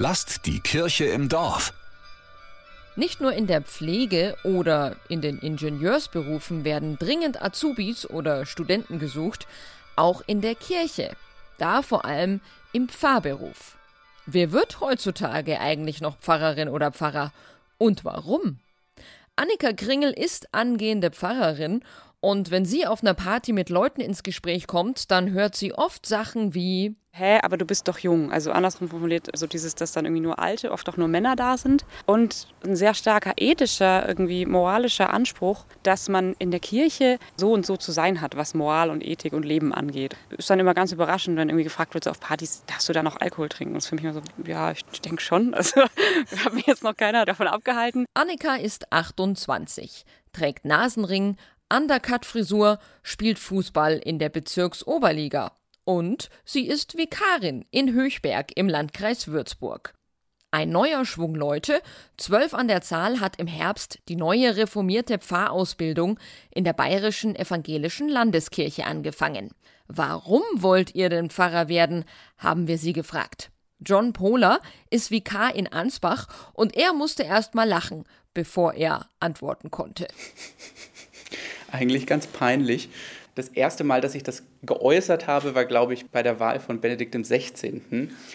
Lasst 0.00 0.46
die 0.46 0.60
Kirche 0.60 1.06
im 1.06 1.28
Dorf. 1.28 1.74
Nicht 2.94 3.20
nur 3.20 3.32
in 3.32 3.48
der 3.48 3.62
Pflege 3.62 4.36
oder 4.44 4.94
in 5.08 5.20
den 5.20 5.38
Ingenieursberufen 5.38 6.62
werden 6.62 6.96
dringend 7.00 7.42
Azubis 7.42 8.08
oder 8.08 8.46
Studenten 8.46 9.00
gesucht, 9.00 9.48
auch 9.96 10.22
in 10.28 10.40
der 10.40 10.54
Kirche. 10.54 11.16
Da 11.58 11.82
vor 11.82 12.04
allem 12.04 12.40
im 12.72 12.88
Pfarrberuf. 12.88 13.76
Wer 14.24 14.52
wird 14.52 14.78
heutzutage 14.78 15.58
eigentlich 15.58 16.00
noch 16.00 16.16
Pfarrerin 16.18 16.68
oder 16.68 16.92
Pfarrer? 16.92 17.32
Und 17.76 18.04
warum? 18.04 18.60
Annika 19.34 19.72
Kringel 19.72 20.12
ist 20.12 20.54
angehende 20.54 21.10
Pfarrerin 21.10 21.82
und 22.20 22.50
wenn 22.50 22.64
sie 22.64 22.86
auf 22.86 23.02
einer 23.02 23.14
Party 23.14 23.52
mit 23.52 23.70
Leuten 23.70 24.00
ins 24.00 24.22
Gespräch 24.22 24.66
kommt, 24.66 25.10
dann 25.10 25.32
hört 25.32 25.54
sie 25.54 25.72
oft 25.72 26.06
Sachen 26.06 26.54
wie 26.54 26.96
hä, 27.18 27.40
aber 27.42 27.56
du 27.56 27.64
bist 27.64 27.88
doch 27.88 27.98
jung. 27.98 28.32
Also 28.32 28.52
andersrum 28.52 28.88
formuliert, 28.88 29.28
also 29.32 29.46
dieses, 29.46 29.74
dass 29.74 29.92
dann 29.92 30.04
irgendwie 30.04 30.22
nur 30.22 30.38
Alte, 30.38 30.70
oft 30.70 30.88
auch 30.88 30.96
nur 30.96 31.08
Männer 31.08 31.36
da 31.36 31.56
sind. 31.56 31.84
Und 32.06 32.48
ein 32.64 32.76
sehr 32.76 32.94
starker 32.94 33.32
ethischer, 33.36 34.06
irgendwie 34.08 34.46
moralischer 34.46 35.12
Anspruch, 35.12 35.66
dass 35.82 36.08
man 36.08 36.34
in 36.38 36.50
der 36.50 36.60
Kirche 36.60 37.18
so 37.36 37.52
und 37.52 37.66
so 37.66 37.76
zu 37.76 37.92
sein 37.92 38.20
hat, 38.20 38.36
was 38.36 38.54
Moral 38.54 38.90
und 38.90 39.04
Ethik 39.04 39.32
und 39.32 39.44
Leben 39.44 39.74
angeht. 39.74 40.16
Ist 40.30 40.48
dann 40.48 40.60
immer 40.60 40.74
ganz 40.74 40.92
überraschend, 40.92 41.36
wenn 41.36 41.48
irgendwie 41.48 41.64
gefragt 41.64 41.94
wird, 41.94 42.04
so 42.04 42.10
auf 42.10 42.20
Partys, 42.20 42.62
darfst 42.66 42.88
du 42.88 42.92
da 42.92 43.02
noch 43.02 43.20
Alkohol 43.20 43.48
trinken? 43.48 43.74
Und 43.74 43.78
das 43.78 43.84
ist 43.84 43.88
für 43.88 43.96
mich 43.96 44.04
immer 44.04 44.14
so, 44.14 44.22
ja, 44.46 44.72
ich 44.72 44.84
denke 45.00 45.22
schon. 45.22 45.54
Also 45.58 45.80
hat 46.44 46.54
mich 46.54 46.66
jetzt 46.66 46.84
noch 46.84 46.96
keiner 46.96 47.24
davon 47.24 47.48
abgehalten. 47.48 48.06
Annika 48.14 48.54
ist 48.54 48.92
28, 48.92 50.04
trägt 50.32 50.64
Nasenring, 50.64 51.36
Undercut-Frisur, 51.72 52.78
spielt 53.02 53.38
Fußball 53.38 53.98
in 53.98 54.18
der 54.18 54.28
Bezirksoberliga 54.28 55.52
und 55.84 56.28
sie 56.44 56.66
ist 56.66 56.96
Vikarin 56.96 57.64
in 57.70 57.92
Höchberg 57.92 58.52
im 58.56 58.68
Landkreis 58.68 59.28
Würzburg. 59.28 59.94
Ein 60.50 60.70
neuer 60.70 61.04
Schwung 61.04 61.34
Leute, 61.34 61.82
zwölf 62.16 62.54
an 62.54 62.68
der 62.68 62.80
Zahl, 62.80 63.20
hat 63.20 63.38
im 63.38 63.46
Herbst 63.46 63.98
die 64.08 64.16
neue 64.16 64.56
reformierte 64.56 65.18
Pfarrausbildung 65.18 66.18
in 66.50 66.64
der 66.64 66.72
Bayerischen 66.72 67.36
Evangelischen 67.36 68.08
Landeskirche 68.08 68.86
angefangen. 68.86 69.50
Warum 69.88 70.42
wollt 70.54 70.94
ihr 70.94 71.10
denn 71.10 71.28
Pfarrer 71.28 71.68
werden? 71.68 72.04
haben 72.38 72.66
wir 72.66 72.78
sie 72.78 72.94
gefragt. 72.94 73.50
John 73.80 74.12
Pohler 74.12 74.60
ist 74.90 75.10
Vikar 75.10 75.54
in 75.54 75.66
Ansbach 75.66 76.26
und 76.54 76.76
er 76.76 76.94
musste 76.94 77.22
erst 77.22 77.54
mal 77.54 77.68
lachen, 77.68 78.04
bevor 78.34 78.74
er 78.74 79.08
antworten 79.20 79.70
konnte. 79.70 80.08
Eigentlich 81.70 82.06
ganz 82.06 82.26
peinlich. 82.26 82.88
Das 83.34 83.48
erste 83.48 83.84
Mal, 83.84 84.00
dass 84.00 84.16
ich 84.16 84.24
das 84.24 84.42
geäußert 84.62 85.28
habe, 85.28 85.54
war, 85.54 85.64
glaube 85.64 85.94
ich, 85.94 86.10
bei 86.10 86.24
der 86.24 86.40
Wahl 86.40 86.58
von 86.58 86.80
Benedikt 86.80 87.14
XVI. 87.14 87.80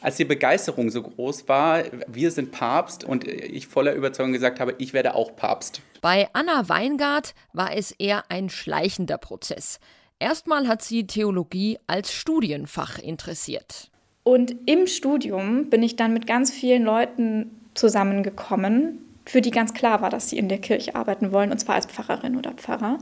Als 0.00 0.16
die 0.16 0.24
Begeisterung 0.24 0.90
so 0.90 1.02
groß 1.02 1.48
war, 1.48 1.82
wir 2.06 2.30
sind 2.30 2.50
Papst 2.50 3.04
und 3.04 3.28
ich 3.28 3.66
voller 3.66 3.92
Überzeugung 3.92 4.32
gesagt 4.32 4.58
habe, 4.58 4.74
ich 4.78 4.94
werde 4.94 5.14
auch 5.14 5.36
Papst. 5.36 5.82
Bei 6.00 6.28
Anna 6.32 6.68
Weingart 6.70 7.34
war 7.52 7.76
es 7.76 7.90
eher 7.90 8.30
ein 8.30 8.48
schleichender 8.48 9.18
Prozess. 9.18 9.80
Erstmal 10.18 10.66
hat 10.66 10.80
sie 10.80 11.06
Theologie 11.06 11.78
als 11.86 12.10
Studienfach 12.10 12.98
interessiert. 12.98 13.90
Und 14.22 14.56
im 14.64 14.86
Studium 14.86 15.68
bin 15.68 15.82
ich 15.82 15.96
dann 15.96 16.14
mit 16.14 16.26
ganz 16.26 16.50
vielen 16.50 16.84
Leuten 16.84 17.50
zusammengekommen, 17.74 19.05
für 19.26 19.40
die 19.40 19.50
ganz 19.50 19.74
klar 19.74 20.00
war, 20.00 20.10
dass 20.10 20.30
sie 20.30 20.38
in 20.38 20.48
der 20.48 20.58
Kirche 20.58 20.94
arbeiten 20.94 21.32
wollen, 21.32 21.50
und 21.50 21.58
zwar 21.58 21.74
als 21.74 21.86
Pfarrerin 21.86 22.36
oder 22.36 22.52
Pfarrer. 22.52 22.98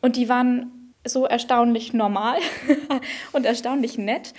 Und 0.00 0.16
die 0.16 0.28
waren 0.28 0.92
so 1.04 1.26
erstaunlich 1.26 1.92
normal 1.94 2.38
und 3.32 3.46
erstaunlich 3.46 3.98
nett. 3.98 4.34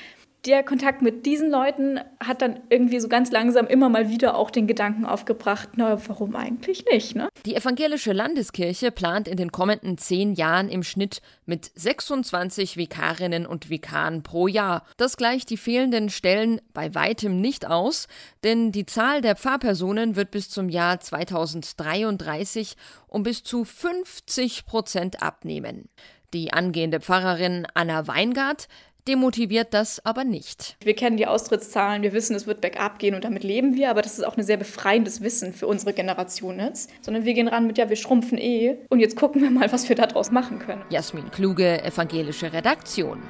Der 0.45 0.61
Kontakt 0.61 1.02
mit 1.02 1.25
diesen 1.25 1.49
Leuten 1.49 2.02
hat 2.19 2.41
dann 2.41 2.59
irgendwie 2.67 2.99
so 2.99 3.08
ganz 3.08 3.31
langsam 3.31 3.66
immer 3.66 3.88
mal 3.88 4.09
wieder 4.09 4.36
auch 4.36 4.52
den 4.52 4.67
Gedanken 4.67 5.05
aufgebracht, 5.05 5.69
na, 5.77 5.97
warum 6.09 6.35
eigentlich 6.35 6.83
nicht? 6.91 7.16
Ne? 7.16 7.29
Die 7.45 7.56
evangelische 7.56 8.12
Landeskirche 8.12 8.91
plant 8.91 9.29
in 9.29 9.38
den 9.38 9.53
kommenden 9.53 9.97
zehn 9.97 10.34
Jahren 10.34 10.67
im 10.67 10.84
Schnitt 10.84 11.22
mit 11.45 11.72
26 11.75 12.75
Vikarinnen 12.75 13.45
und 13.45 13.69
Vikaren 13.69 14.22
pro 14.22 14.47
Jahr. 14.47 14.84
Das 14.97 15.16
gleicht 15.16 15.50
die 15.50 15.56
fehlenden 15.56 16.09
Stellen 16.09 16.59
bei 16.73 16.94
weitem 16.94 17.40
nicht 17.40 17.66
aus, 17.66 18.09
denn 18.44 18.73
die 18.73 18.85
Zahl 18.85 19.22
der 19.22 19.38
Pfarrpersonen 19.38 20.17
wird 20.17 20.31
bis 20.31 20.50
zum 20.50 20.67
Jahr 20.67 21.00
2033 21.00 22.75
um 23.07 23.23
bis 23.23 23.44
zu 23.44 23.63
50 23.63 24.66
Prozent 24.66 25.23
abnehmen. 25.23 25.88
Die 26.34 26.51
angehende 26.51 27.00
Pfarrerin 27.00 27.67
Anna 27.75 28.07
Weingart 28.07 28.67
demotiviert 29.08 29.74
das 29.74 30.03
aber 30.06 30.24
nicht. 30.24 30.78
Wir 30.84 30.96
kennen 30.96 31.18
die 31.18 31.28
Austrittszahlen, 31.28 32.03
wir 32.03 32.14
wissen, 32.14 32.36
es 32.36 32.47
wird 32.47 32.62
bergab 32.62 33.00
gehen 33.00 33.16
und 33.16 33.24
damit 33.24 33.44
leben 33.44 33.75
wir, 33.75 33.90
aber 33.90 34.02
das 34.02 34.18
ist 34.18 34.25
auch 34.25 34.38
ein 34.38 34.44
sehr 34.44 34.58
befreiendes 34.58 35.22
Wissen 35.22 35.53
für 35.53 35.68
unsere 35.68 35.94
Generation 35.94 36.59
jetzt. 36.59 36.90
Sondern 37.02 37.25
wir 37.25 37.34
gehen 37.34 37.47
ran 37.47 37.68
mit, 37.68 37.78
ja, 37.78 37.90
wir 37.90 37.96
schrumpfen 37.96 38.38
eh 38.38 38.78
und 38.90 39.00
jetzt 39.00 39.16
gucken 39.16 39.41
wir 39.41 39.52
mal, 39.52 39.72
was 39.72 39.88
wir 39.90 39.96
daraus 39.96 40.31
machen 40.31 40.59
können. 40.59 40.84
Jasmin 40.90 41.30
Kluge, 41.31 41.84
evangelische 41.84 42.52
Redaktion. 42.53 43.22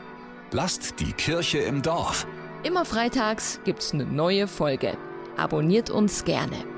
Lasst 0.52 1.00
die 1.00 1.14
Kirche 1.14 1.60
im 1.60 1.82
Dorf. 1.82 2.28
Immer 2.64 2.86
freitags 2.86 3.60
gibt's 3.66 3.94
eine 3.94 4.06
neue 4.06 4.48
Folge. 4.48 4.98
Abonniert 5.36 5.90
uns 5.90 6.24
gerne. 6.24 6.73